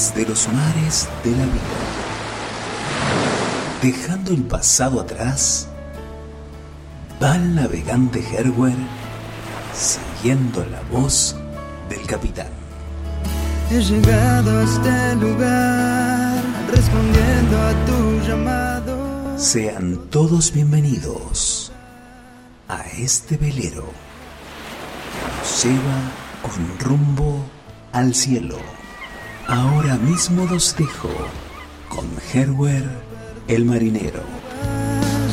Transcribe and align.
desde 0.00 0.26
los 0.26 0.48
mares 0.48 1.08
de 1.22 1.30
la 1.32 1.44
vida. 1.44 1.78
Dejando 3.82 4.30
el 4.32 4.42
pasado 4.44 4.98
atrás, 4.98 5.68
va 7.22 7.36
el 7.36 7.54
navegante 7.54 8.24
Herwer 8.32 8.78
siguiendo 9.74 10.64
la 10.64 10.80
voz 10.90 11.36
del 11.90 12.00
capitán. 12.06 12.48
He 13.70 13.82
llegado 13.82 14.60
a 14.60 14.62
este 14.62 15.16
lugar 15.16 16.42
respondiendo 16.74 17.60
a 17.60 17.72
tu 17.84 18.20
llamado. 18.26 19.38
Sean 19.38 19.98
todos 20.08 20.50
bienvenidos 20.50 21.72
a 22.68 22.80
este 22.98 23.36
velero 23.36 23.84
que 25.12 25.36
nos 25.36 25.62
lleva 25.62 26.00
con 26.40 26.88
rumbo 26.88 27.44
al 27.92 28.14
cielo. 28.14 28.79
Ahora 29.50 29.96
mismo 29.96 30.46
los 30.46 30.76
dejo 30.76 31.10
con 31.88 32.08
Herwer 32.32 32.84
el 33.48 33.64
marinero. 33.64 34.22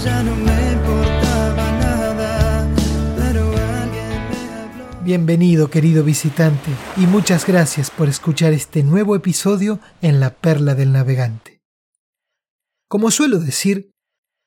Ya 0.03 0.23
no 0.23 0.35
me 0.35 0.71
importaba 0.71 1.71
nada, 1.73 2.67
pero 3.15 3.43
alguien 3.55 4.33
me 4.39 4.53
habló. 4.53 5.03
Bienvenido 5.03 5.69
querido 5.69 6.03
visitante 6.03 6.71
y 6.95 7.01
muchas 7.01 7.45
gracias 7.45 7.91
por 7.91 8.09
escuchar 8.09 8.53
este 8.53 8.81
nuevo 8.81 9.15
episodio 9.15 9.79
en 10.01 10.19
La 10.19 10.33
Perla 10.33 10.73
del 10.73 10.93
Navegante. 10.93 11.61
Como 12.87 13.11
suelo 13.11 13.37
decir, 13.37 13.91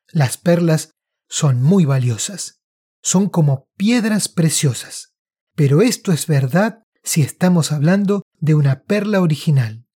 las 0.09 0.37
perlas 0.37 0.91
son 1.29 1.63
muy 1.63 1.85
valiosas, 1.85 2.59
son 3.05 3.29
como 3.29 3.69
piedras 3.77 4.29
preciosas, 4.29 5.13
pero 5.55 5.81
esto 5.81 6.11
es 6.11 6.27
verdad 6.27 6.83
si 7.05 7.23
estamos 7.23 7.71
hablando 7.71 8.25
de 8.41 8.55
una 8.55 8.83
perla 8.83 9.21
original. 9.21 9.87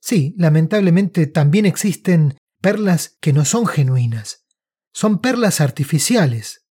Sí, 0.00 0.34
lamentablemente 0.36 1.26
también 1.26 1.64
existen 1.64 2.36
perlas 2.60 3.16
que 3.20 3.32
no 3.32 3.44
son 3.44 3.66
genuinas, 3.66 4.44
son 4.92 5.20
perlas 5.20 5.60
artificiales. 5.60 6.66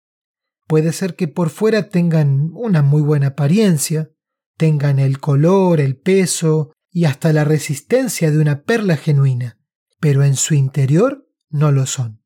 Puede 0.66 0.92
ser 0.92 1.16
que 1.16 1.28
por 1.28 1.50
fuera 1.50 1.88
tengan 1.88 2.50
una 2.52 2.82
muy 2.82 3.02
buena 3.02 3.28
apariencia, 3.28 4.10
tengan 4.56 4.98
el 4.98 5.18
color, 5.18 5.80
el 5.80 5.96
peso 5.96 6.72
y 6.90 7.06
hasta 7.06 7.32
la 7.32 7.44
resistencia 7.44 8.30
de 8.30 8.38
una 8.38 8.62
perla 8.62 8.96
genuina, 8.96 9.58
pero 9.98 10.22
en 10.24 10.36
su 10.36 10.54
interior 10.54 11.26
no 11.48 11.72
lo 11.72 11.86
son. 11.86 12.22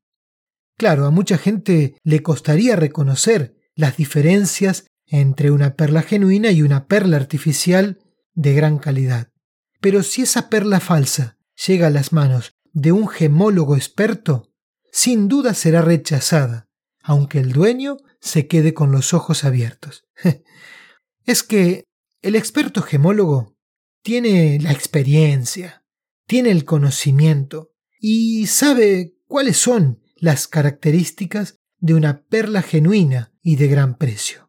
Claro, 0.77 1.05
a 1.05 1.11
mucha 1.11 1.37
gente 1.37 1.97
le 2.03 2.21
costaría 2.21 2.75
reconocer 2.75 3.57
las 3.75 3.97
diferencias 3.97 4.87
entre 5.05 5.51
una 5.51 5.75
perla 5.75 6.01
genuina 6.01 6.51
y 6.51 6.61
una 6.61 6.87
perla 6.87 7.17
artificial 7.17 7.99
de 8.37 8.53
gran 8.53 8.77
calidad. 8.77 9.33
Pero 9.81 10.03
si 10.03 10.21
esa 10.21 10.49
perla 10.49 10.79
falsa 10.79 11.37
llega 11.65 11.87
a 11.87 11.89
las 11.89 12.13
manos 12.13 12.53
de 12.71 12.91
un 12.91 13.07
gemólogo 13.07 13.75
experto, 13.75 14.53
sin 14.91 15.27
duda 15.27 15.53
será 15.53 15.81
rechazada, 15.81 16.69
aunque 17.01 17.39
el 17.39 17.51
dueño 17.51 17.97
se 18.21 18.47
quede 18.47 18.73
con 18.73 18.91
los 18.91 19.13
ojos 19.13 19.43
abiertos. 19.43 20.05
es 21.25 21.43
que 21.43 21.83
el 22.21 22.35
experto 22.35 22.83
gemólogo 22.83 23.57
tiene 24.03 24.59
la 24.61 24.71
experiencia, 24.71 25.83
tiene 26.27 26.51
el 26.51 26.63
conocimiento 26.63 27.73
y 27.99 28.45
sabe 28.45 29.15
cuáles 29.25 29.57
son 29.57 29.99
las 30.15 30.47
características 30.47 31.55
de 31.79 31.95
una 31.95 32.23
perla 32.23 32.61
genuina 32.61 33.33
y 33.41 33.55
de 33.55 33.67
gran 33.67 33.97
precio. 33.97 34.46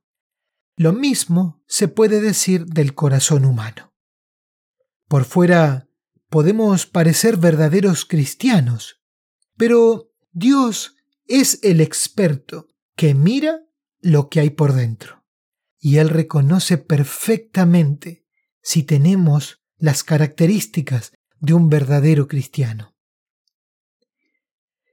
Lo 0.79 0.93
mismo 0.93 1.61
se 1.67 1.89
puede 1.89 2.21
decir 2.21 2.67
del 2.67 2.95
corazón 2.95 3.45
humano. 3.45 3.93
Por 5.09 5.25
fuera 5.25 5.89
podemos 6.31 6.87
parecer 6.87 7.37
verdaderos 7.37 8.05
cristianos, 8.05 9.03
pero 9.57 10.13
Dios 10.31 10.95
es 11.27 11.59
el 11.65 11.81
experto 11.81 12.69
que 12.95 13.13
mira 13.15 13.65
lo 14.01 14.29
que 14.29 14.39
hay 14.39 14.51
por 14.51 14.73
dentro, 14.73 15.25
y 15.81 15.97
Él 15.97 16.11
reconoce 16.11 16.79
perfectamente 16.79 18.25
si 18.63 18.85
tenemos 18.85 19.61
las 19.79 20.05
características 20.05 21.13
de 21.41 21.55
un 21.55 21.71
verdadero 21.71 22.29
cristiano. 22.29 22.95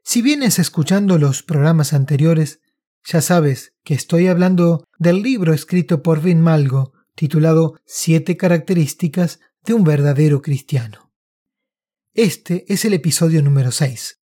Si 0.03 0.23
vienes 0.23 0.57
escuchando 0.57 1.19
los 1.19 1.43
programas 1.43 1.93
anteriores, 1.93 2.59
ya 3.05 3.21
sabes 3.21 3.73
que 3.83 3.93
estoy 3.93 4.27
hablando 4.27 4.87
del 4.97 5.21
libro 5.21 5.53
escrito 5.53 6.01
por 6.01 6.21
Vin 6.21 6.41
Malgo 6.41 6.93
titulado 7.13 7.79
Siete 7.85 8.35
características 8.35 9.39
de 9.63 9.73
un 9.73 9.83
verdadero 9.83 10.41
cristiano. 10.41 11.13
Este 12.13 12.65
es 12.67 12.83
el 12.83 12.93
episodio 12.93 13.41
número 13.41 13.71
6. 13.71 14.19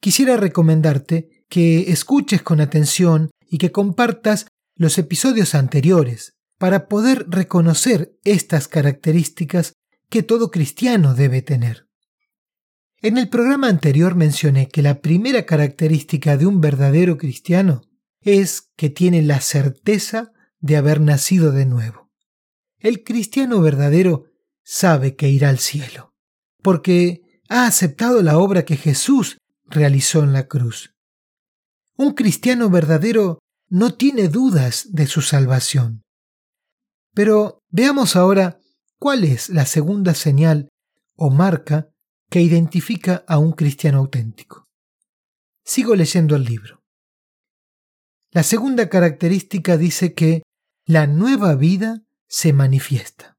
Quisiera 0.00 0.36
recomendarte 0.36 1.44
que 1.48 1.90
escuches 1.90 2.42
con 2.42 2.60
atención 2.60 3.30
y 3.48 3.58
que 3.58 3.72
compartas 3.72 4.46
los 4.76 4.98
episodios 4.98 5.54
anteriores 5.54 6.34
para 6.58 6.88
poder 6.88 7.26
reconocer 7.28 8.16
estas 8.24 8.68
características 8.68 9.74
que 10.08 10.22
todo 10.22 10.50
cristiano 10.50 11.14
debe 11.14 11.42
tener. 11.42 11.88
En 13.00 13.18
el 13.18 13.28
programa 13.28 13.68
anterior 13.68 14.14
mencioné 14.14 14.68
que 14.68 14.82
la 14.82 15.00
primera 15.00 15.44
característica 15.44 16.36
de 16.36 16.46
un 16.46 16.60
verdadero 16.60 17.18
cristiano 17.18 17.82
es 18.24 18.70
que 18.76 18.90
tiene 18.90 19.22
la 19.22 19.40
certeza 19.40 20.32
de 20.58 20.76
haber 20.76 21.00
nacido 21.00 21.52
de 21.52 21.66
nuevo. 21.66 22.10
El 22.78 23.04
cristiano 23.04 23.60
verdadero 23.60 24.24
sabe 24.62 25.14
que 25.14 25.28
irá 25.28 25.50
al 25.50 25.58
cielo, 25.58 26.14
porque 26.62 27.40
ha 27.48 27.66
aceptado 27.66 28.22
la 28.22 28.38
obra 28.38 28.64
que 28.64 28.76
Jesús 28.76 29.38
realizó 29.66 30.22
en 30.22 30.32
la 30.32 30.48
cruz. 30.48 30.94
Un 31.96 32.14
cristiano 32.14 32.70
verdadero 32.70 33.38
no 33.68 33.94
tiene 33.94 34.28
dudas 34.28 34.88
de 34.90 35.06
su 35.06 35.20
salvación. 35.20 36.02
Pero 37.14 37.58
veamos 37.70 38.16
ahora 38.16 38.58
cuál 38.98 39.24
es 39.24 39.50
la 39.50 39.66
segunda 39.66 40.14
señal 40.14 40.68
o 41.14 41.30
marca 41.30 41.90
que 42.30 42.40
identifica 42.40 43.24
a 43.28 43.38
un 43.38 43.52
cristiano 43.52 43.98
auténtico. 43.98 44.66
Sigo 45.64 45.94
leyendo 45.94 46.36
el 46.36 46.44
libro. 46.44 46.83
La 48.34 48.42
segunda 48.42 48.88
característica 48.88 49.76
dice 49.76 50.12
que 50.12 50.42
la 50.86 51.06
nueva 51.06 51.54
vida 51.54 52.02
se 52.26 52.52
manifiesta. 52.52 53.38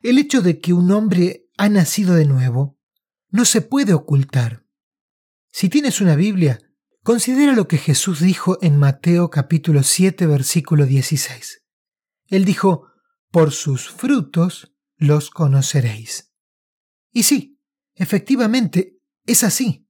El 0.00 0.16
hecho 0.16 0.40
de 0.40 0.58
que 0.58 0.72
un 0.72 0.90
hombre 0.90 1.44
ha 1.58 1.68
nacido 1.68 2.14
de 2.14 2.24
nuevo 2.24 2.78
no 3.28 3.44
se 3.44 3.60
puede 3.60 3.92
ocultar. 3.92 4.64
Si 5.52 5.68
tienes 5.68 6.00
una 6.00 6.16
Biblia, 6.16 6.60
considera 7.02 7.52
lo 7.52 7.68
que 7.68 7.76
Jesús 7.76 8.20
dijo 8.20 8.56
en 8.62 8.78
Mateo 8.78 9.28
capítulo 9.28 9.82
7 9.82 10.24
versículo 10.24 10.86
16. 10.86 11.62
Él 12.28 12.46
dijo, 12.46 12.86
por 13.30 13.52
sus 13.52 13.90
frutos 13.90 14.72
los 14.96 15.28
conoceréis. 15.28 16.32
Y 17.12 17.24
sí, 17.24 17.60
efectivamente, 17.96 18.96
es 19.26 19.44
así. 19.44 19.86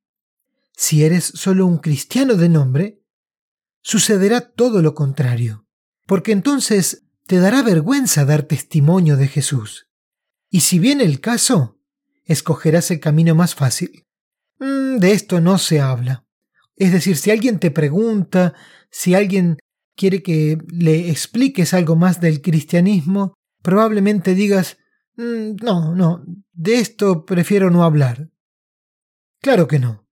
Si 0.72 1.04
eres 1.04 1.26
solo 1.26 1.64
un 1.64 1.78
cristiano 1.78 2.34
de 2.34 2.48
nombre, 2.48 2.99
sucederá 3.82 4.40
todo 4.40 4.82
lo 4.82 4.94
contrario, 4.94 5.66
porque 6.06 6.32
entonces 6.32 7.04
te 7.26 7.38
dará 7.38 7.62
vergüenza 7.62 8.24
dar 8.24 8.42
testimonio 8.42 9.16
de 9.16 9.28
Jesús. 9.28 9.88
Y 10.50 10.60
si 10.60 10.78
viene 10.78 11.04
el 11.04 11.20
caso, 11.20 11.78
escogerás 12.24 12.90
el 12.90 13.00
camino 13.00 13.34
más 13.34 13.54
fácil. 13.54 14.04
Mm, 14.58 14.98
de 14.98 15.12
esto 15.12 15.40
no 15.40 15.58
se 15.58 15.80
habla. 15.80 16.26
Es 16.76 16.92
decir, 16.92 17.16
si 17.16 17.30
alguien 17.30 17.58
te 17.58 17.70
pregunta, 17.70 18.54
si 18.90 19.14
alguien 19.14 19.58
quiere 19.96 20.22
que 20.22 20.58
le 20.68 21.10
expliques 21.10 21.74
algo 21.74 21.94
más 21.94 22.20
del 22.20 22.40
cristianismo, 22.40 23.34
probablemente 23.62 24.34
digas, 24.34 24.78
mm, 25.16 25.56
no, 25.62 25.94
no, 25.94 26.24
de 26.52 26.76
esto 26.76 27.24
prefiero 27.24 27.70
no 27.70 27.84
hablar. 27.84 28.30
Claro 29.40 29.68
que 29.68 29.78
no. 29.78 30.06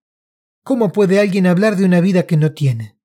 ¿Cómo 0.63 0.93
puede 0.93 1.19
alguien 1.19 1.47
hablar 1.47 1.77
de 1.77 1.85
una 1.85 2.01
vida 2.01 2.27
que 2.27 2.37
no 2.37 2.53
tiene? 2.53 2.98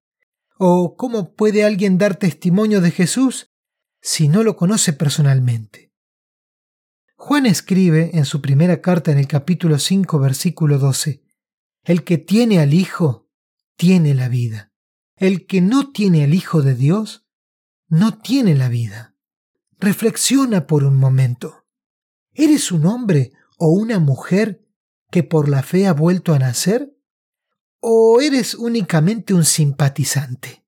¿O 0.58 0.96
cómo 0.96 1.34
puede 1.34 1.64
alguien 1.64 1.98
dar 1.98 2.16
testimonio 2.16 2.80
de 2.82 2.92
Jesús 2.92 3.52
si 4.02 4.28
no 4.28 4.44
lo 4.44 4.56
conoce 4.56 4.94
personalmente? 4.94 5.92
Juan 7.16 7.46
escribe 7.46 8.12
en 8.14 8.26
su 8.26 8.42
primera 8.42 8.82
carta 8.82 9.12
en 9.12 9.18
el 9.18 9.28
capítulo 9.28 9.80
5, 9.80 10.20
versículo 10.20 10.78
12, 10.78 11.24
El 11.84 12.04
que 12.04 12.18
tiene 12.18 12.60
al 12.60 12.74
Hijo, 12.74 13.30
tiene 13.78 14.14
la 14.14 14.30
vida. 14.30 14.72
El 15.16 15.48
que 15.48 15.62
no 15.62 15.92
tiene 15.92 16.24
al 16.24 16.34
Hijo 16.34 16.62
de 16.62 16.76
Dios, 16.76 17.26
no 17.88 18.20
tiene 18.20 18.56
la 18.56 18.70
vida. 18.70 19.16
Reflexiona 19.80 20.68
por 20.68 20.84
un 20.84 20.96
momento. 20.96 21.66
¿Eres 22.34 22.72
un 22.72 22.86
hombre 22.86 23.32
o 23.58 23.70
una 23.70 24.00
mujer 24.00 24.68
que 25.12 25.24
por 25.24 25.48
la 25.48 25.64
fe 25.64 25.88
ha 25.88 25.94
vuelto 25.94 26.34
a 26.34 26.40
nacer? 26.40 26.93
¿O 27.86 28.22
eres 28.22 28.54
únicamente 28.54 29.34
un 29.34 29.44
simpatizante? 29.44 30.64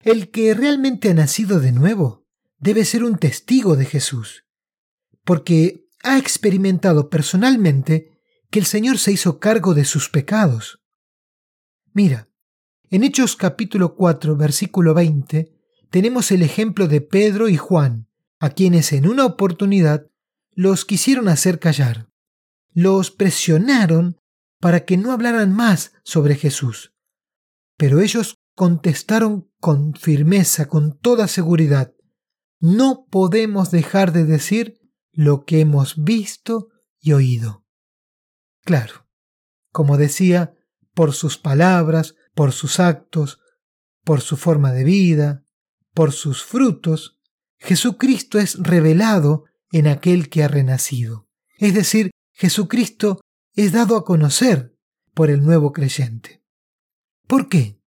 El 0.00 0.32
que 0.32 0.52
realmente 0.52 1.10
ha 1.10 1.14
nacido 1.14 1.60
de 1.60 1.70
nuevo 1.70 2.26
debe 2.58 2.84
ser 2.84 3.04
un 3.04 3.18
testigo 3.18 3.76
de 3.76 3.84
Jesús 3.84 4.46
porque 5.22 5.86
ha 6.02 6.18
experimentado 6.18 7.08
personalmente 7.08 8.20
que 8.50 8.58
el 8.58 8.66
Señor 8.66 8.98
se 8.98 9.12
hizo 9.12 9.38
cargo 9.38 9.74
de 9.74 9.84
sus 9.84 10.08
pecados. 10.08 10.82
Mira, 11.92 12.28
en 12.90 13.04
Hechos 13.04 13.36
capítulo 13.36 13.94
4, 13.94 14.34
versículo 14.34 14.92
20, 14.92 15.52
tenemos 15.88 16.32
el 16.32 16.42
ejemplo 16.42 16.88
de 16.88 17.00
Pedro 17.00 17.48
y 17.48 17.56
Juan, 17.56 18.08
a 18.40 18.50
quienes 18.50 18.92
en 18.92 19.06
una 19.06 19.24
oportunidad 19.24 20.10
los 20.50 20.84
quisieron 20.84 21.28
hacer 21.28 21.60
callar. 21.60 22.10
Los 22.72 23.12
presionaron 23.12 24.19
para 24.60 24.84
que 24.84 24.96
no 24.96 25.12
hablaran 25.12 25.52
más 25.52 25.92
sobre 26.04 26.36
Jesús. 26.36 26.94
Pero 27.76 28.00
ellos 28.00 28.36
contestaron 28.54 29.50
con 29.58 29.94
firmeza, 29.94 30.68
con 30.68 30.98
toda 30.98 31.28
seguridad, 31.28 31.94
no 32.60 33.06
podemos 33.10 33.70
dejar 33.70 34.12
de 34.12 34.26
decir 34.26 34.78
lo 35.12 35.44
que 35.44 35.60
hemos 35.60 36.02
visto 36.02 36.68
y 37.00 37.12
oído. 37.12 37.64
Claro, 38.62 39.08
como 39.72 39.96
decía, 39.96 40.54
por 40.94 41.14
sus 41.14 41.38
palabras, 41.38 42.14
por 42.34 42.52
sus 42.52 42.78
actos, 42.78 43.40
por 44.04 44.20
su 44.20 44.36
forma 44.36 44.72
de 44.72 44.84
vida, 44.84 45.46
por 45.94 46.12
sus 46.12 46.44
frutos, 46.44 47.18
Jesucristo 47.58 48.38
es 48.38 48.58
revelado 48.58 49.44
en 49.72 49.86
aquel 49.86 50.28
que 50.28 50.44
ha 50.44 50.48
renacido. 50.48 51.28
Es 51.58 51.74
decir, 51.74 52.10
Jesucristo 52.32 53.20
es 53.54 53.72
dado 53.72 53.96
a 53.96 54.04
conocer 54.04 54.76
por 55.14 55.30
el 55.30 55.42
nuevo 55.42 55.72
creyente. 55.72 56.42
¿Por 57.26 57.48
qué? 57.48 57.80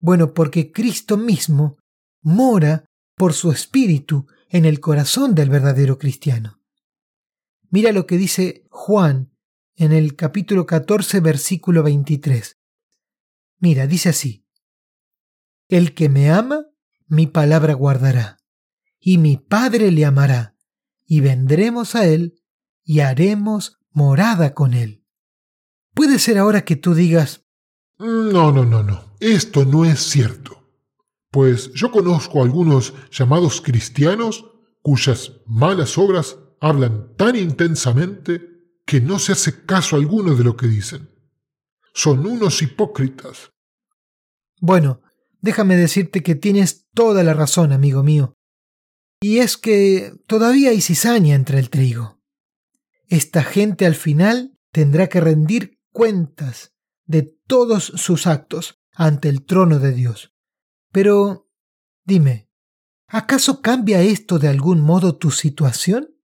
Bueno, 0.00 0.34
porque 0.34 0.72
Cristo 0.72 1.16
mismo 1.16 1.78
mora 2.22 2.84
por 3.16 3.32
su 3.32 3.50
espíritu 3.50 4.26
en 4.48 4.64
el 4.64 4.80
corazón 4.80 5.34
del 5.34 5.50
verdadero 5.50 5.98
cristiano. 5.98 6.60
Mira 7.70 7.92
lo 7.92 8.06
que 8.06 8.16
dice 8.16 8.66
Juan 8.70 9.32
en 9.76 9.92
el 9.92 10.14
capítulo 10.14 10.66
14, 10.66 11.20
versículo 11.20 11.82
23. 11.82 12.58
Mira, 13.58 13.86
dice 13.86 14.10
así, 14.10 14.46
El 15.68 15.94
que 15.94 16.08
me 16.08 16.30
ama, 16.30 16.66
mi 17.06 17.26
palabra 17.26 17.74
guardará, 17.74 18.38
y 19.00 19.18
mi 19.18 19.36
Padre 19.36 19.90
le 19.90 20.04
amará, 20.04 20.56
y 21.04 21.20
vendremos 21.20 21.94
a 21.94 22.06
él, 22.06 22.40
y 22.84 23.00
haremos 23.00 23.78
morada 23.94 24.52
con 24.52 24.74
él. 24.74 25.04
Puede 25.94 26.18
ser 26.18 26.36
ahora 26.36 26.64
que 26.64 26.76
tú 26.76 26.94
digas, 26.94 27.46
No, 27.98 28.52
no, 28.52 28.64
no, 28.64 28.82
no, 28.82 29.16
esto 29.20 29.64
no 29.64 29.84
es 29.84 30.00
cierto. 30.00 30.68
Pues 31.30 31.72
yo 31.72 31.90
conozco 31.90 32.42
algunos 32.42 32.92
llamados 33.10 33.60
cristianos 33.60 34.44
cuyas 34.82 35.32
malas 35.46 35.96
obras 35.96 36.36
hablan 36.60 37.16
tan 37.16 37.36
intensamente 37.36 38.54
que 38.84 39.00
no 39.00 39.18
se 39.18 39.32
hace 39.32 39.64
caso 39.64 39.96
alguno 39.96 40.34
de 40.34 40.44
lo 40.44 40.56
que 40.56 40.66
dicen. 40.66 41.10
Son 41.94 42.26
unos 42.26 42.60
hipócritas. 42.62 43.52
Bueno, 44.60 45.00
déjame 45.40 45.76
decirte 45.76 46.22
que 46.22 46.34
tienes 46.34 46.86
toda 46.92 47.22
la 47.22 47.34
razón, 47.34 47.72
amigo 47.72 48.02
mío. 48.02 48.36
Y 49.20 49.38
es 49.38 49.56
que 49.56 50.12
todavía 50.26 50.70
hay 50.70 50.80
cizaña 50.80 51.34
entre 51.34 51.58
el 51.58 51.70
trigo. 51.70 52.13
Esta 53.08 53.42
gente 53.42 53.86
al 53.86 53.94
final 53.94 54.58
tendrá 54.72 55.08
que 55.08 55.20
rendir 55.20 55.80
cuentas 55.92 56.74
de 57.06 57.22
todos 57.22 57.84
sus 57.84 58.26
actos 58.26 58.80
ante 58.92 59.28
el 59.28 59.44
trono 59.44 59.78
de 59.78 59.92
Dios. 59.92 60.34
Pero, 60.90 61.50
dime, 62.04 62.48
¿acaso 63.06 63.60
cambia 63.60 64.00
esto 64.02 64.38
de 64.38 64.48
algún 64.48 64.80
modo 64.80 65.16
tu 65.16 65.30
situación? 65.30 66.14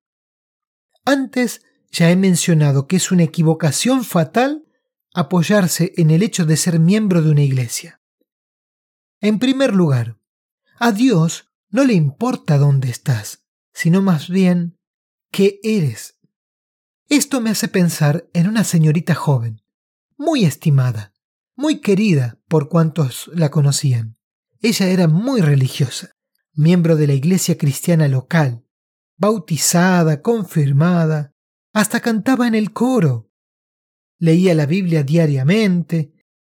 Antes 1.04 1.62
ya 1.90 2.10
he 2.10 2.16
mencionado 2.16 2.86
que 2.86 2.96
es 2.96 3.10
una 3.10 3.24
equivocación 3.24 4.04
fatal 4.04 4.64
apoyarse 5.12 5.92
en 5.96 6.10
el 6.10 6.22
hecho 6.22 6.46
de 6.46 6.56
ser 6.56 6.78
miembro 6.78 7.22
de 7.22 7.30
una 7.30 7.42
iglesia. 7.42 8.00
En 9.20 9.38
primer 9.38 9.74
lugar, 9.74 10.18
a 10.78 10.92
Dios 10.92 11.50
no 11.68 11.84
le 11.84 11.94
importa 11.94 12.58
dónde 12.58 12.90
estás, 12.90 13.44
sino 13.72 14.02
más 14.02 14.28
bien 14.28 14.78
qué 15.30 15.60
eres. 15.62 16.19
Esto 17.10 17.40
me 17.40 17.50
hace 17.50 17.66
pensar 17.66 18.30
en 18.34 18.46
una 18.46 18.62
señorita 18.62 19.16
joven, 19.16 19.64
muy 20.16 20.44
estimada, 20.44 21.12
muy 21.56 21.80
querida 21.80 22.38
por 22.46 22.68
cuantos 22.68 23.28
la 23.34 23.50
conocían. 23.50 24.16
Ella 24.60 24.86
era 24.86 25.08
muy 25.08 25.40
religiosa, 25.40 26.12
miembro 26.52 26.94
de 26.94 27.08
la 27.08 27.14
iglesia 27.14 27.58
cristiana 27.58 28.06
local, 28.06 28.64
bautizada, 29.16 30.22
confirmada, 30.22 31.34
hasta 31.72 31.98
cantaba 31.98 32.46
en 32.46 32.54
el 32.54 32.72
coro. 32.72 33.32
Leía 34.20 34.54
la 34.54 34.66
Biblia 34.66 35.02
diariamente, 35.02 36.12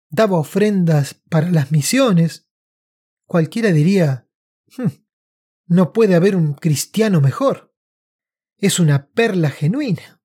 daba 0.09 0.39
ofrendas 0.39 1.21
para 1.29 1.51
las 1.51 1.71
misiones. 1.71 2.49
Cualquiera 3.27 3.71
diría, 3.71 4.27
hmm, 4.75 4.87
no 5.67 5.93
puede 5.93 6.15
haber 6.15 6.35
un 6.35 6.55
cristiano 6.55 7.21
mejor. 7.21 7.75
Es 8.57 8.79
una 8.79 9.09
perla 9.09 9.51
genuina. 9.51 10.16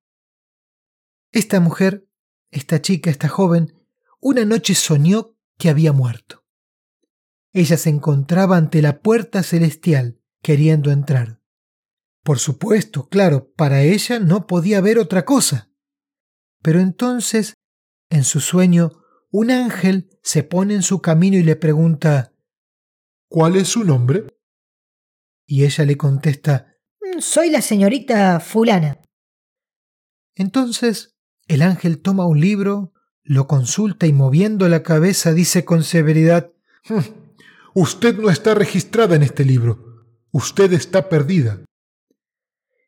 Esta 1.33 1.61
mujer, 1.61 2.07
esta 2.51 2.83
chica, 2.83 3.11
esta 3.11 3.27
joven, 3.27 3.73
una 4.21 4.45
noche 4.45 4.75
soñó 4.75 5.35
que 5.59 5.71
había 5.71 5.93
muerto. 5.93 6.45
Ella 7.55 7.79
se 7.79 7.89
encontraba 7.89 8.59
ante 8.59 8.83
la 8.83 9.01
puerta 9.01 9.43
celestial, 9.43 10.21
queriendo 10.43 10.91
entrar. 10.91 11.41
Por 12.23 12.39
supuesto, 12.39 13.09
claro, 13.09 13.51
para 13.55 13.83
ella 13.83 14.19
no 14.19 14.47
podía 14.47 14.79
haber 14.79 14.99
otra 14.99 15.25
cosa. 15.25 15.73
Pero 16.61 16.81
entonces, 16.81 17.55
en 18.11 18.25
su 18.25 18.41
sueño, 18.41 18.91
un 19.31 19.51
ángel 19.51 20.11
se 20.23 20.43
pone 20.43 20.75
en 20.75 20.83
su 20.83 21.01
camino 21.01 21.39
y 21.39 21.43
le 21.43 21.57
pregunta 21.57 22.35
¿Cuál 23.29 23.57
es 23.57 23.69
su 23.69 23.85
nombre? 23.85 24.27
Y 25.47 25.65
ella 25.65 25.87
le 25.87 25.97
contesta 25.97 26.77
mm, 27.01 27.21
Soy 27.21 27.49
la 27.49 27.63
señorita 27.63 28.39
fulana. 28.39 29.03
Entonces 30.35 31.12
el 31.55 31.63
ángel 31.63 32.01
toma 32.01 32.27
un 32.27 32.41
libro, 32.41 32.93
lo 33.23 33.47
consulta 33.47 34.07
y 34.07 34.13
moviendo 34.13 34.69
la 34.69 34.83
cabeza 34.83 35.33
dice 35.33 35.65
con 35.65 35.85
severidad 35.85 36.51
hmm, 36.89 37.23
Usted 37.75 38.19
no 38.19 38.29
está 38.29 38.55
registrada 38.55 39.17
en 39.17 39.23
este 39.23 39.45
libro. 39.45 40.05
Usted 40.31 40.73
está 40.75 41.09
perdida. 41.09 41.65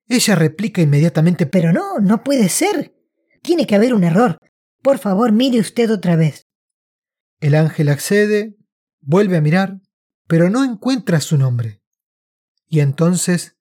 Ella 0.06 0.34
replica 0.34 0.82
inmediatamente 0.82 1.46
Pero 1.46 1.72
no, 1.72 1.98
no 2.00 2.22
puede 2.22 2.48
ser. 2.50 2.94
Tiene 3.42 3.66
que 3.66 3.76
haber 3.76 3.94
un 3.94 4.04
error. 4.04 4.36
Por 4.82 4.98
favor, 4.98 5.32
mire 5.32 5.60
usted 5.60 5.90
otra 5.90 6.16
vez. 6.16 6.46
El 7.40 7.54
ángel 7.54 7.88
accede, 7.88 8.56
vuelve 9.00 9.36
a 9.36 9.40
mirar, 9.40 9.80
pero 10.26 10.50
no 10.50 10.64
encuentra 10.64 11.20
su 11.20 11.38
nombre. 11.38 11.80
Y 12.68 12.80
entonces 12.80 13.56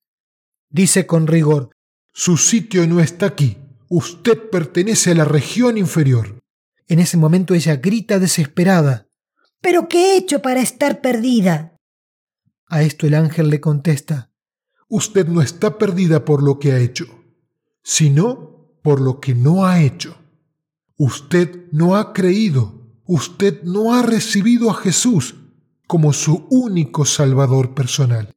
dice 0.70 1.06
con 1.06 1.28
rigor 1.28 1.70
Su 2.14 2.38
sitio 2.38 2.86
no 2.88 3.00
está 3.00 3.28
aquí. 3.28 3.63
Usted 3.96 4.50
pertenece 4.50 5.12
a 5.12 5.14
la 5.14 5.24
región 5.24 5.78
inferior. 5.78 6.40
En 6.88 6.98
ese 6.98 7.16
momento 7.16 7.54
ella 7.54 7.76
grita 7.76 8.18
desesperada 8.18 9.06
¿Pero 9.62 9.88
qué 9.88 10.14
he 10.14 10.18
hecho 10.18 10.42
para 10.42 10.62
estar 10.62 11.00
perdida? 11.00 11.78
A 12.66 12.82
esto 12.82 13.06
el 13.06 13.14
ángel 13.14 13.52
le 13.52 13.62
contesta, 13.62 14.32
Usted 14.88 15.28
no 15.28 15.44
está 15.44 15.78
perdida 15.78 16.26
por 16.26 16.42
lo 16.42 16.58
que 16.58 16.72
ha 16.72 16.80
hecho, 16.80 17.06
sino 17.84 18.68
por 18.82 19.00
lo 19.00 19.20
que 19.20 19.36
no 19.36 19.64
ha 19.64 19.84
hecho. 19.84 20.18
Usted 20.98 21.68
no 21.72 21.96
ha 21.96 22.14
creído, 22.14 22.98
usted 23.06 23.62
no 23.62 23.94
ha 23.94 24.02
recibido 24.02 24.72
a 24.72 24.74
Jesús 24.74 25.36
como 25.86 26.14
su 26.14 26.48
único 26.50 27.06
Salvador 27.06 27.76
personal. 27.76 28.34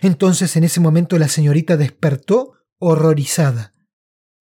Entonces 0.00 0.56
en 0.56 0.64
ese 0.64 0.80
momento 0.80 1.20
la 1.20 1.28
señorita 1.28 1.76
despertó 1.76 2.54
horrorizada. 2.78 3.71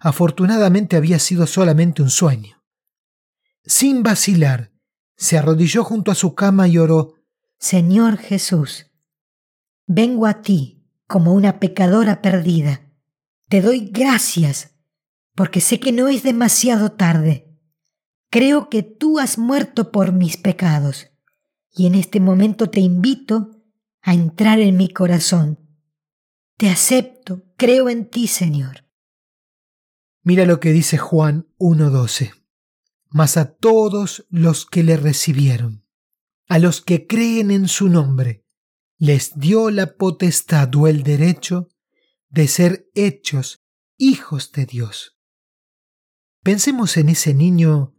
Afortunadamente 0.03 0.98
había 0.98 1.20
sido 1.20 1.46
solamente 1.46 2.01
un 2.01 2.10
sueño. 2.10 2.63
Sin 3.63 4.01
vacilar, 4.01 4.72
se 5.15 5.38
arrodilló 5.38 5.84
junto 5.84 6.10
a 6.10 6.15
su 6.15 6.34
cama 6.34 6.67
y 6.67 6.79
oró 6.79 7.13
Señor 7.60 8.17
Jesús, 8.17 8.88
vengo 9.86 10.25
a 10.25 10.41
ti 10.41 10.84
como 11.05 11.34
una 11.34 11.60
pecadora 11.60 12.24
perdida. 12.24 12.81
Te 13.48 13.62
doy 13.62 13.91
gracias 13.91 14.74
porque 15.36 15.62
sé 15.62 15.79
que 15.79 15.91
no 15.91 16.08
es 16.08 16.24
demasiado 16.24 16.93
tarde. 16.93 17.55
Creo 18.31 18.70
que 18.70 18.81
tú 18.81 19.20
has 19.20 19.38
muerto 19.38 19.91
por 19.91 20.13
mis 20.13 20.38
pecados 20.38 21.12
y 21.72 21.86
en 21.86 21.93
este 21.93 22.20
momento 22.20 22.72
te 22.72 22.79
invito 22.79 23.51
a 24.01 24.15
entrar 24.15 24.60
en 24.60 24.77
mi 24.77 24.89
corazón. 24.89 25.60
Te 26.58 26.70
acepto, 26.70 27.43
creo 27.55 27.88
en 27.88 28.10
ti, 28.10 28.25
Señor. 28.25 28.90
Mira 30.24 30.46
lo 30.46 30.60
que 30.60 30.72
dice 30.72 30.98
Juan 30.98 31.48
1.12 31.58 32.42
mas 33.12 33.36
a 33.36 33.54
todos 33.54 34.25
los 34.30 34.66
que 34.66 34.84
le 34.84 34.98
recibieron, 34.98 35.86
a 36.48 36.60
los 36.60 36.82
que 36.82 37.06
creen 37.06 37.51
en 37.51 37.68
su 37.68 37.90
nombre, 37.90 38.46
les 38.98 39.38
dio 39.38 39.70
la 39.70 39.98
potestad 39.98 40.74
o 40.75 40.88
el 40.88 41.04
derecho 41.04 41.68
de 42.30 42.48
ser 42.48 42.90
hechos 42.96 43.60
hijos 43.98 44.51
de 44.54 44.66
Dios. 44.66 45.18
Pensemos 46.42 46.96
en 46.98 47.10
ese 47.10 47.34
niño 47.34 47.94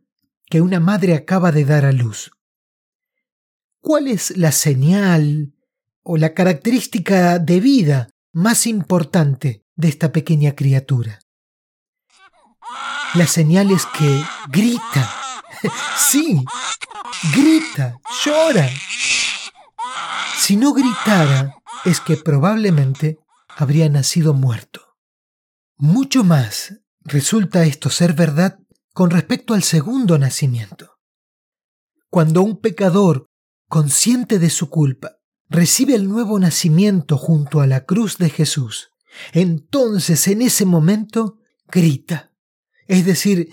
que 0.47 0.63
una 0.63 0.81
madre 0.81 1.15
acaba 1.15 1.53
de 1.53 1.65
dar 1.67 1.85
a 1.85 1.93
luz. 1.93 2.31
¿Cuál 3.81 4.09
es 4.09 4.37
la 4.37 4.53
señal 4.53 5.55
o 6.03 6.17
la 6.17 6.33
característica 6.35 7.39
de 7.39 7.61
vida 7.61 8.09
más 8.33 8.67
importante 8.67 9.67
de 9.77 9.89
esta 9.89 10.11
pequeña 10.13 10.55
criatura? 10.55 11.22
La 13.15 13.27
señal 13.27 13.71
es 13.71 13.87
que 13.87 14.25
grita. 14.49 15.19
Sí, 15.97 16.45
grita, 17.33 18.01
llora. 18.25 18.69
Si 20.37 20.57
no 20.57 20.73
gritara, 20.73 21.55
es 21.85 22.01
que 22.01 22.17
probablemente 22.17 23.21
habría 23.49 23.89
nacido 23.89 24.35
muerto. 24.35 24.97
Mucho 25.77 26.25
más 26.25 26.81
resulta 27.01 27.65
esto 27.65 27.91
ser 27.91 28.15
verdad 28.15 28.59
con 28.93 29.11
respecto 29.11 29.55
al 29.55 29.63
segundo 29.63 30.19
nacimiento. 30.19 30.99
Cuando 32.11 32.43
un 32.43 32.61
pecador, 32.61 33.27
consciente 33.69 34.41
de 34.41 34.51
su 34.51 34.69
culpa, 34.69 35.19
recibe 35.49 35.95
el 35.95 36.09
nuevo 36.09 36.41
nacimiento 36.41 37.19
junto 37.19 37.61
a 37.61 37.69
la 37.69 37.85
cruz 37.85 38.19
de 38.19 38.31
Jesús, 38.31 38.91
entonces 39.33 40.27
en 40.27 40.43
ese 40.43 40.67
momento 40.67 41.39
grita. 41.69 42.32
Es 42.87 43.05
decir, 43.05 43.51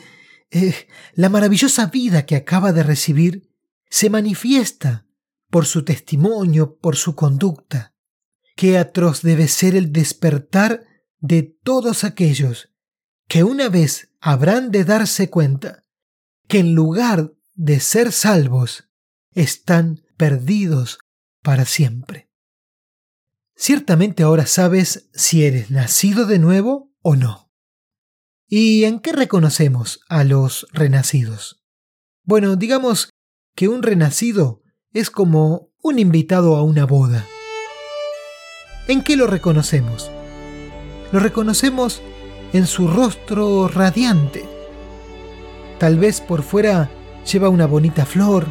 eh, 0.51 0.73
la 1.13 1.29
maravillosa 1.29 1.87
vida 1.87 2.25
que 2.25 2.35
acaba 2.35 2.73
de 2.73 2.83
recibir 2.83 3.53
se 3.89 4.09
manifiesta 4.09 5.07
por 5.49 5.65
su 5.65 5.83
testimonio, 5.83 6.77
por 6.77 6.95
su 6.95 7.15
conducta. 7.15 7.95
Qué 8.55 8.77
atroz 8.77 9.21
debe 9.21 9.47
ser 9.47 9.75
el 9.75 9.91
despertar 9.91 10.83
de 11.19 11.43
todos 11.43 12.03
aquellos 12.03 12.73
que 13.27 13.43
una 13.43 13.69
vez 13.69 14.13
habrán 14.19 14.71
de 14.71 14.83
darse 14.85 15.29
cuenta 15.29 15.85
que 16.47 16.59
en 16.59 16.73
lugar 16.73 17.31
de 17.59 17.81
ser 17.81 18.13
salvos, 18.13 18.89
están 19.33 20.01
perdidos 20.15 20.99
para 21.43 21.65
siempre. 21.65 22.29
Ciertamente 23.53 24.23
ahora 24.23 24.45
sabes 24.45 25.09
si 25.13 25.43
eres 25.43 25.69
nacido 25.69 26.25
de 26.25 26.39
nuevo 26.39 26.93
o 27.01 27.17
no. 27.17 27.48
¿Y 28.51 28.85
en 28.85 28.99
qué 28.99 29.11
reconocemos 29.11 30.01
a 30.09 30.23
los 30.23 30.65
renacidos? 30.73 31.61
Bueno, 32.23 32.55
digamos 32.55 33.11
que 33.55 33.67
un 33.67 33.83
renacido 33.83 34.63
es 34.91 35.11
como 35.11 35.69
un 35.83 35.99
invitado 35.99 36.55
a 36.55 36.63
una 36.63 36.87
boda. 36.87 37.27
¿En 38.87 39.03
qué 39.03 39.15
lo 39.17 39.27
reconocemos? 39.27 40.09
Lo 41.11 41.19
reconocemos 41.19 42.01
en 42.51 42.65
su 42.65 42.87
rostro 42.87 43.67
radiante. 43.67 44.43
Tal 45.77 45.99
vez 45.99 46.19
por 46.19 46.41
fuera 46.41 46.89
lleva 47.31 47.49
una 47.49 47.67
bonita 47.67 48.07
flor, 48.07 48.47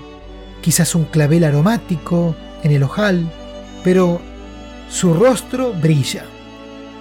quizás 0.62 0.94
un 0.94 1.06
clavel 1.06 1.42
aromático 1.42 2.36
en 2.62 2.70
el 2.70 2.84
ojal, 2.84 3.28
pero 3.82 4.20
su 4.88 5.12
rostro 5.12 5.72
brilla. 5.72 6.24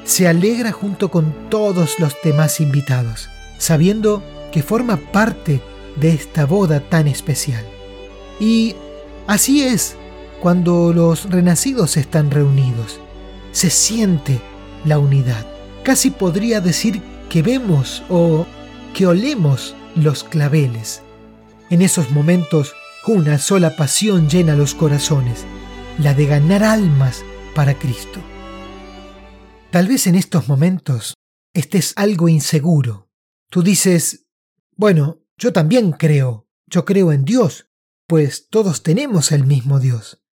Se 0.07 0.25
alegra 0.25 0.71
junto 0.71 1.11
con 1.11 1.49
todos 1.49 1.99
los 1.99 2.15
demás 2.23 2.61
invitados, 2.61 3.29
sabiendo 3.57 4.23
que 4.53 4.63
forma 4.63 4.95
parte 4.97 5.61
de 5.97 6.13
esta 6.13 6.45
boda 6.45 6.79
tan 6.79 7.09
especial. 7.09 7.65
Y 8.39 8.73
así 9.27 9.63
es 9.63 9.97
cuando 10.41 10.93
los 10.93 11.29
renacidos 11.29 11.97
están 11.97 12.31
reunidos. 12.31 13.01
Se 13.51 13.69
siente 13.69 14.39
la 14.85 14.97
unidad. 14.97 15.45
Casi 15.83 16.09
podría 16.09 16.61
decir 16.61 17.01
que 17.29 17.41
vemos 17.41 18.01
o 18.09 18.45
que 18.93 19.07
olemos 19.07 19.75
los 19.93 20.23
claveles. 20.23 21.01
En 21.69 21.81
esos 21.81 22.11
momentos 22.11 22.73
una 23.07 23.37
sola 23.37 23.75
pasión 23.75 24.29
llena 24.29 24.55
los 24.55 24.73
corazones, 24.73 25.45
la 25.97 26.13
de 26.13 26.25
ganar 26.25 26.63
almas 26.63 27.23
para 27.55 27.73
Cristo. 27.73 28.19
Tal 29.77 29.87
vez 29.87 30.07
en 30.07 30.15
estos 30.15 30.47
momentos 30.47 31.13
estés 31.53 31.93
algo 31.97 32.29
inseguro. 32.29 33.11
Tú 33.51 33.61
dices, 33.61 34.25
bueno, 34.75 35.21
yo 35.37 35.53
también 35.53 35.91
creo, 35.91 36.49
yo 36.65 36.83
creo 36.83 37.11
en 37.11 37.25
Dios, 37.25 37.69
pues 38.07 38.49
todos 38.49 38.81
tenemos 38.81 39.31
el 39.31 39.45
mismo 39.45 39.79
Dios. 39.79 40.25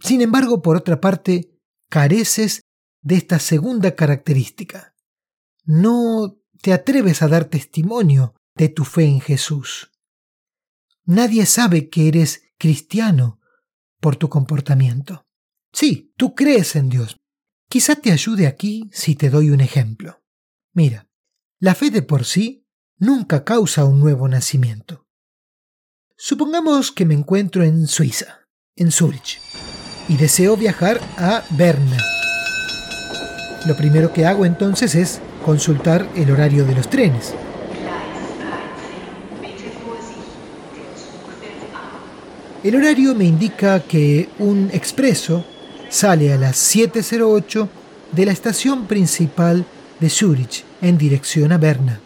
Sin 0.00 0.20
embargo, 0.20 0.62
por 0.62 0.76
otra 0.76 1.00
parte, 1.00 1.56
careces 1.88 2.62
de 3.02 3.14
esta 3.14 3.38
segunda 3.38 3.94
característica. 3.94 4.96
No 5.64 6.36
te 6.60 6.72
atreves 6.72 7.22
a 7.22 7.28
dar 7.28 7.44
testimonio 7.44 8.34
de 8.56 8.68
tu 8.68 8.84
fe 8.84 9.04
en 9.04 9.20
Jesús. 9.20 9.92
Nadie 11.04 11.46
sabe 11.46 11.88
que 11.88 12.08
eres 12.08 12.42
cristiano 12.58 13.38
por 14.00 14.16
tu 14.16 14.28
comportamiento. 14.28 15.24
Sí, 15.72 16.12
tú 16.16 16.34
crees 16.34 16.74
en 16.74 16.88
Dios. 16.88 17.16
Quizá 17.68 17.96
te 17.96 18.12
ayude 18.12 18.46
aquí 18.46 18.88
si 18.92 19.16
te 19.16 19.28
doy 19.28 19.50
un 19.50 19.60
ejemplo. 19.60 20.22
Mira, 20.72 21.08
la 21.58 21.74
fe 21.74 21.90
de 21.90 22.02
por 22.02 22.24
sí 22.24 22.64
nunca 22.96 23.44
causa 23.44 23.84
un 23.84 23.98
nuevo 23.98 24.28
nacimiento. 24.28 25.06
Supongamos 26.16 26.92
que 26.92 27.04
me 27.04 27.14
encuentro 27.14 27.64
en 27.64 27.88
Suiza, 27.88 28.46
en 28.76 28.92
Zurich, 28.92 29.40
y 30.08 30.16
deseo 30.16 30.56
viajar 30.56 31.00
a 31.18 31.44
Berna. 31.50 31.98
Lo 33.66 33.76
primero 33.76 34.12
que 34.12 34.24
hago 34.24 34.46
entonces 34.46 34.94
es 34.94 35.20
consultar 35.44 36.08
el 36.14 36.30
horario 36.30 36.64
de 36.64 36.74
los 36.74 36.88
trenes. 36.88 37.34
El 42.62 42.76
horario 42.76 43.14
me 43.14 43.24
indica 43.24 43.80
que 43.80 44.28
un 44.38 44.70
expreso 44.72 45.44
sale 45.88 46.32
a 46.32 46.36
las 46.36 46.56
7.08 46.74 47.68
de 48.12 48.26
la 48.26 48.32
estación 48.32 48.86
principal 48.86 49.66
de 50.00 50.10
Zurich 50.10 50.64
en 50.82 50.98
dirección 50.98 51.52
a 51.52 51.58
Berna. 51.58 52.00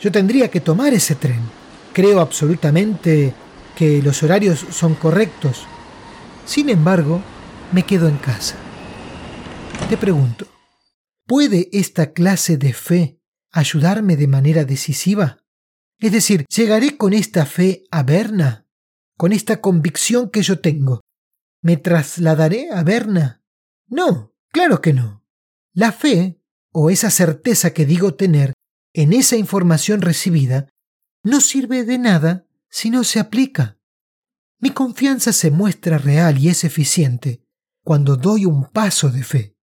Yo 0.00 0.10
tendría 0.10 0.48
que 0.48 0.60
tomar 0.60 0.92
ese 0.94 1.14
tren 1.14 1.62
creo 1.92 2.20
absolutamente 2.20 3.34
que 3.76 4.02
los 4.02 4.22
horarios 4.22 4.66
son 4.70 4.94
correctos. 4.94 5.66
Sin 6.44 6.68
embargo, 6.68 7.22
me 7.72 7.84
quedo 7.84 8.08
en 8.08 8.16
casa. 8.16 8.56
Te 9.88 9.96
pregunto, 9.96 10.46
¿puede 11.26 11.68
esta 11.72 12.12
clase 12.12 12.56
de 12.56 12.72
fe 12.72 13.18
ayudarme 13.50 14.16
de 14.16 14.26
manera 14.26 14.64
decisiva? 14.64 15.38
Es 15.98 16.12
decir, 16.12 16.46
¿llegaré 16.48 16.96
con 16.96 17.12
esta 17.12 17.46
fe 17.46 17.84
a 17.90 18.02
Berna? 18.02 18.66
¿Con 19.16 19.32
esta 19.32 19.60
convicción 19.60 20.30
que 20.30 20.42
yo 20.42 20.60
tengo? 20.60 21.00
¿Me 21.62 21.76
trasladaré 21.76 22.70
a 22.72 22.82
Berna? 22.82 23.42
No, 23.86 24.34
claro 24.48 24.80
que 24.80 24.92
no. 24.92 25.24
La 25.72 25.92
fe, 25.92 26.42
o 26.72 26.90
esa 26.90 27.08
certeza 27.10 27.72
que 27.72 27.86
digo 27.86 28.14
tener 28.14 28.52
en 28.92 29.12
esa 29.12 29.36
información 29.36 30.02
recibida, 30.02 30.68
no 31.22 31.40
sirve 31.40 31.84
de 31.84 31.98
nada 31.98 32.46
si 32.68 32.90
no 32.90 33.04
se 33.04 33.20
aplica. 33.20 33.78
Mi 34.58 34.70
confianza 34.70 35.32
se 35.32 35.50
muestra 35.50 35.98
real 35.98 36.38
y 36.38 36.48
es 36.48 36.64
eficiente 36.64 37.44
cuando 37.84 38.16
doy 38.16 38.44
un 38.44 38.70
paso 38.70 39.10
de 39.10 39.24
fe, 39.24 39.56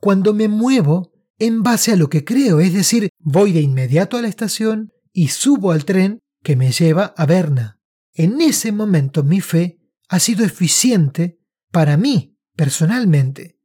cuando 0.00 0.34
me 0.34 0.48
muevo 0.48 1.12
en 1.38 1.62
base 1.62 1.92
a 1.92 1.96
lo 1.96 2.08
que 2.08 2.24
creo, 2.24 2.60
es 2.60 2.72
decir, 2.72 3.08
voy 3.18 3.52
de 3.52 3.60
inmediato 3.60 4.16
a 4.16 4.22
la 4.22 4.28
estación 4.28 4.92
y 5.12 5.28
subo 5.28 5.72
al 5.72 5.84
tren 5.84 6.20
que 6.42 6.56
me 6.56 6.72
lleva 6.72 7.14
a 7.16 7.26
Berna. 7.26 7.78
En 8.14 8.40
ese 8.40 8.72
momento 8.72 9.22
mi 9.22 9.40
fe 9.40 9.81
ha 10.08 10.18
sido 10.18 10.44
eficiente 10.44 11.38
para 11.70 11.96
mí, 11.96 12.36
personalmente, 12.54 13.58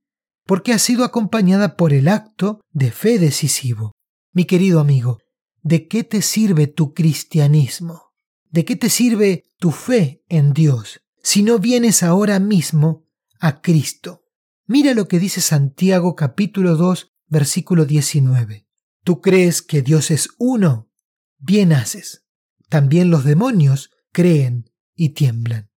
porque 0.45 0.73
ha 0.73 0.79
sido 0.79 1.03
acompañada 1.03 1.75
por 1.75 1.93
el 1.93 2.07
acto 2.07 2.61
de 2.71 2.91
fe 2.91 3.19
decisivo. 3.19 3.91
Mi 4.31 4.45
querido 4.45 4.79
amigo, 4.79 5.19
¿de 5.61 5.87
qué 5.87 6.03
te 6.03 6.21
sirve 6.21 6.67
tu 6.67 6.93
cristianismo? 6.93 8.13
¿De 8.49 8.63
qué 8.63 8.75
te 8.75 8.89
sirve 8.89 9.43
tu 9.57 9.71
fe 9.71 10.23
en 10.29 10.53
Dios 10.53 11.01
si 11.21 11.43
no 11.43 11.59
vienes 11.59 12.01
ahora 12.01 12.39
mismo 12.39 13.05
a 13.39 13.61
Cristo? 13.61 14.23
Mira 14.65 14.93
lo 14.93 15.07
que 15.07 15.19
dice 15.19 15.41
Santiago 15.41 16.15
capítulo 16.15 16.75
2 16.75 17.11
versículo 17.27 17.85
19. 17.85 18.65
¿Tú 19.03 19.21
crees 19.21 19.61
que 19.61 19.81
Dios 19.81 20.11
es 20.11 20.29
uno? 20.37 20.89
Bien 21.37 21.73
haces. 21.73 22.25
También 22.69 23.09
los 23.09 23.23
demonios 23.23 23.91
creen 24.11 24.69
y 24.95 25.09
tiemblan. 25.09 25.69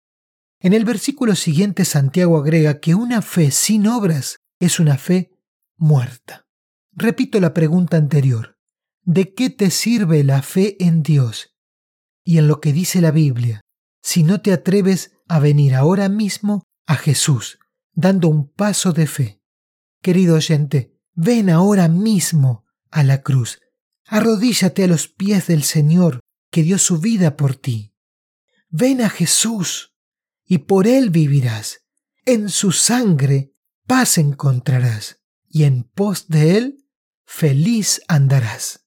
En 0.61 0.73
el 0.73 0.83
versículo 0.83 1.35
siguiente 1.35 1.85
Santiago 1.85 2.37
agrega 2.37 2.79
que 2.79 2.93
una 2.93 3.21
fe 3.21 3.49
sin 3.51 3.87
obras 3.87 4.37
es 4.59 4.79
una 4.79 4.97
fe 4.97 5.31
muerta. 5.77 6.45
Repito 6.91 7.39
la 7.39 7.53
pregunta 7.53 7.95
anterior. 7.95 8.57
¿De 9.03 9.33
qué 9.33 9.49
te 9.49 9.71
sirve 9.71 10.23
la 10.23 10.41
fe 10.41 10.75
en 10.83 11.01
Dios 11.01 11.55
y 12.25 12.37
en 12.37 12.47
lo 12.47 12.59
que 12.59 12.73
dice 12.73 12.99
la 12.99 13.11
Biblia 13.11 13.61
si 14.03 14.23
no 14.23 14.41
te 14.41 14.51
atreves 14.51 15.13
a 15.27 15.39
venir 15.39 15.75
ahora 15.75 16.09
mismo 16.09 16.63
a 16.85 16.95
Jesús, 16.95 17.59
dando 17.93 18.27
un 18.27 18.49
paso 18.49 18.91
de 18.91 19.07
fe? 19.07 19.41
Querido 20.01 20.35
oyente, 20.35 20.99
ven 21.13 21.49
ahora 21.49 21.87
mismo 21.87 22.65
a 22.91 23.03
la 23.03 23.21
cruz. 23.21 23.59
Arrodíllate 24.05 24.83
a 24.83 24.87
los 24.87 25.07
pies 25.07 25.47
del 25.47 25.63
Señor 25.63 26.19
que 26.51 26.63
dio 26.63 26.77
su 26.77 26.99
vida 26.99 27.37
por 27.37 27.55
ti. 27.55 27.93
Ven 28.69 29.01
a 29.01 29.09
Jesús 29.09 29.88
y 30.49 30.57
por 30.57 30.87
Él 30.87 31.11
vivirás. 31.11 31.85
En 32.25 32.49
su 32.49 32.73
sangre 32.73 33.53
paz 33.87 34.17
encontrarás 34.17 35.21
y 35.47 35.63
en 35.63 35.83
pos 35.83 36.27
de 36.27 36.57
Él 36.57 36.85
feliz 37.25 38.01
andarás. 38.07 38.85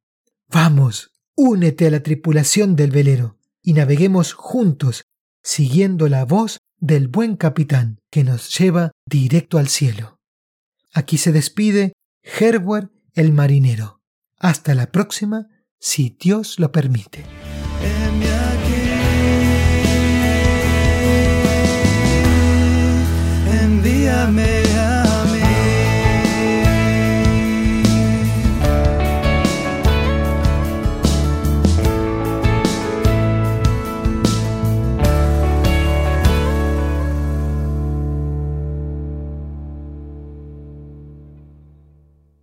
Vamos, 0.49 1.13
únete 1.37 1.87
a 1.87 1.91
la 1.91 2.03
tripulación 2.03 2.75
del 2.77 2.91
velero 2.91 3.39
y 3.63 3.75
naveguemos 3.75 4.33
juntos 4.33 5.05
siguiendo 5.43 6.09
la 6.09 6.25
voz 6.25 6.57
del 6.79 7.09
buen 7.09 7.37
capitán 7.37 8.01
que 8.11 8.25
nos 8.25 8.59
lleva 8.59 8.93
directo 9.07 9.59
al 9.59 9.69
cielo. 9.69 10.19
Aquí 10.93 11.19
se 11.19 11.31
despide 11.33 11.93
Herbert 12.23 12.91
el 13.15 13.33
marinero. 13.33 14.01
Hasta 14.39 14.75
la 14.75 14.91
próxima, 14.91 15.49
si 15.79 16.17
Dios 16.21 16.59
lo 16.59 16.73
permite. 16.73 17.25
jamais 24.25 24.64